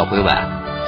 [0.00, 0.34] 小朋友们，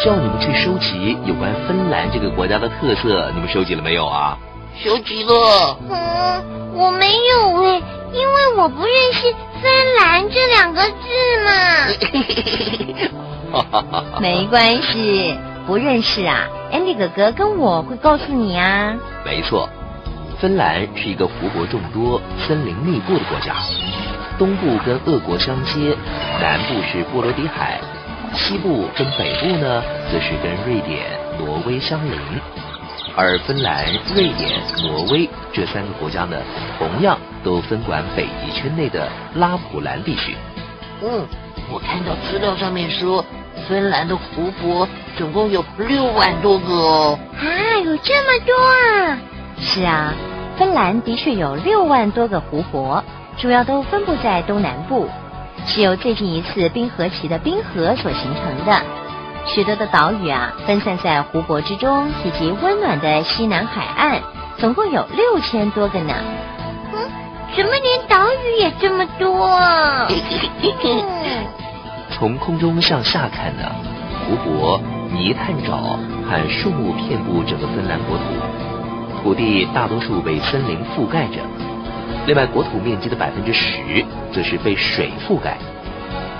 [0.03, 4.39] 叫你们去收集有关芬兰这个国家的特色，你们收集了没有啊？
[4.83, 5.77] 收集了。
[5.91, 6.43] 嗯，
[6.73, 7.83] 我没有哎，
[8.15, 9.71] 因为我不认识“芬
[10.01, 10.95] 兰”这两个字
[11.45, 11.53] 嘛。
[14.19, 15.37] 没关系，
[15.67, 18.95] 不认识啊，Andy 哥哥跟我会告诉你啊。
[19.27, 19.69] 没错，
[20.41, 23.57] 芬兰是一个湖泊众多、森林密布的国家，
[24.39, 25.95] 东部跟俄国相接，
[26.41, 27.79] 南部是波罗的海。
[28.35, 31.07] 西部跟北部呢，则是跟瑞典、
[31.39, 32.19] 挪威相邻，
[33.17, 36.37] 而芬兰、瑞典、挪威这三个国家呢，
[36.79, 40.35] 同样都分管北极圈内的拉普兰地区。
[41.03, 41.27] 嗯，
[41.71, 43.25] 我看到资料上面说，
[43.69, 47.19] 芬兰的湖泊总共有六万多个哦。
[47.39, 47.45] 啊，
[47.85, 49.19] 有这么多啊！
[49.59, 50.15] 是啊，
[50.57, 53.05] 芬兰的确有六万多个湖泊，
[53.37, 55.09] 主要都分布在东南部。
[55.67, 58.83] 是由最近一次冰河期的冰河所形成的，
[59.47, 64.21] 许多的岛屿啊分散在湖泊之中，以及温暖的西南海岸，
[64.59, 66.15] 总共有六千多个呢。
[66.93, 67.09] 嗯，
[67.57, 69.49] 怎么连岛屿也这么多？
[72.11, 73.63] 从空中向下看呢，
[74.27, 74.81] 湖泊、
[75.11, 75.97] 泥炭沼
[76.29, 78.25] 和树木遍布整个芬兰国土，
[79.23, 81.39] 土地大多数被森林覆盖着。
[82.27, 85.57] 另外，国土面积的百分之十则是被水覆盖，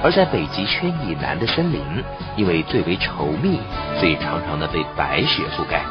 [0.03, 1.83] 而在北极圈以南的森林，
[2.37, 3.59] 因为最为稠密，
[3.99, 5.83] 所以常常的被白雪覆盖。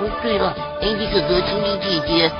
[0.00, 2.30] 哦，对了，Andy 哥哥、晶晶姐姐，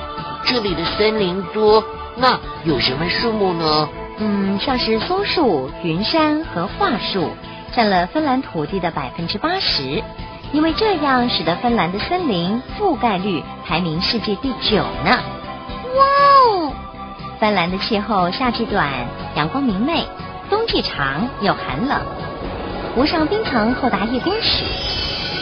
[0.45, 1.83] 这里的森林多，
[2.15, 3.89] 那有什么树木呢？
[4.19, 7.31] 嗯，像是松树、云杉和桦树，
[7.73, 10.01] 占了芬兰土地的百分之八十，
[10.53, 15.19] 因为这样使得芬兰的森林覆盖率排名世界第九呢。
[15.95, 16.05] 哇
[16.45, 16.73] 哦！
[17.39, 18.89] 芬兰的气候夏季短，
[19.35, 20.03] 阳光明媚；
[20.49, 22.01] 冬季长又寒冷，
[22.93, 24.63] 湖上冰层厚达一公尺。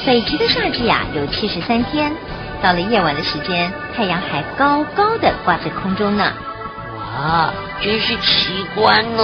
[0.05, 2.13] 北极的夏季啊有七十三天，
[2.61, 6.31] 到了夜晚的时间，太阳还高高的挂在空中呢。
[6.95, 9.23] 哇，真是奇观呢！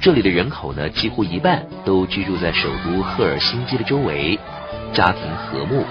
[0.00, 4.38] 这里的人口呢，几乎一半都居住在首都赫尔辛基的周围，
[4.92, 5.84] 家庭和睦，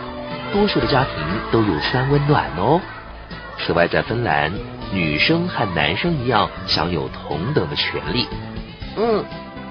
[0.53, 1.13] 多数的家庭
[1.51, 2.79] 都有三温暖哦。
[3.59, 4.51] 此外，在芬兰，
[4.91, 8.27] 女生和男生一样享有同等的权利。
[8.97, 9.23] 嗯，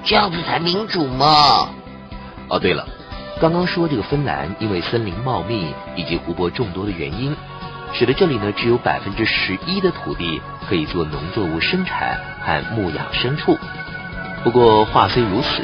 [0.03, 1.69] 这样子才民主嘛。
[2.47, 2.87] 哦，对了，
[3.41, 7.35] 刚刚说这个芬兰因为森林茂密以及湖泊众多的原因，
[7.93, 13.57] 使得这里呢只有百分之十一的土地可以做农作物生产和牧养牲畜。
[14.43, 15.61] 不过话虽如此，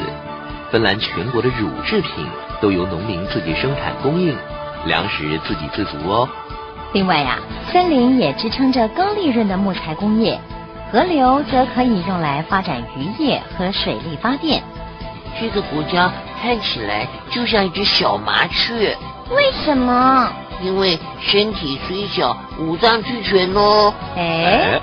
[0.70, 2.26] 芬兰全国的乳制品
[2.60, 4.36] 都由农民自己生产供应，
[4.84, 6.28] 粮食自给自足哦。
[6.92, 7.38] 另外呀，
[7.70, 10.38] 森林也支撑着高利润的木材工业，
[10.90, 14.62] 河流则可以用来发展渔业和水力发电。
[15.38, 16.10] 这个国家
[16.40, 18.96] 看起来就像一只小麻雀，
[19.30, 20.32] 为什么？
[20.62, 23.92] 因为身体虽小，五脏俱全哦。
[24.16, 24.80] 哎，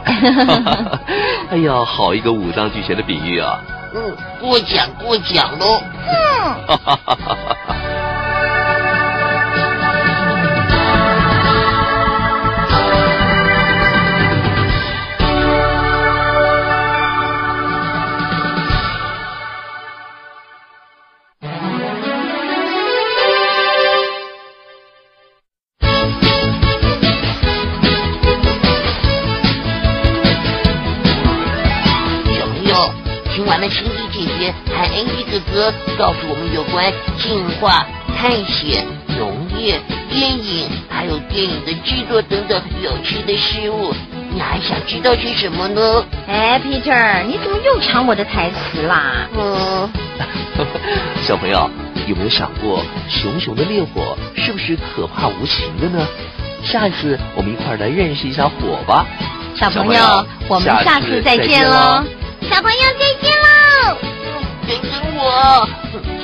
[1.49, 3.59] 哎 呀，好一个五脏俱全的比喻啊！
[3.95, 5.81] 嗯，过奖过奖喽。
[6.05, 6.77] 哼。
[35.97, 37.85] 告诉我们有关进化、
[38.17, 38.85] 探险、
[39.17, 39.79] 农业、
[40.09, 43.94] 电影，还有电影的制作等等有趣的事物。
[44.33, 46.05] 你还想知道些什么呢？
[46.27, 49.27] 哎，Peter，你怎么又抢我的台词啦？
[49.38, 49.89] 嗯，
[51.23, 51.69] 小朋友
[52.07, 56.05] 有没有想过，熊熊的烈火是不是可怕无情的呢？
[56.63, 59.06] 下一次我们一块来认识一下火吧。
[59.56, 62.03] 小朋友，我们下次再见喽。
[62.50, 63.98] 小朋友再见喽。
[64.68, 65.68] 等等我，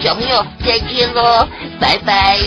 [0.02, 1.48] 小朋友再见喽，
[1.80, 2.38] 拜拜。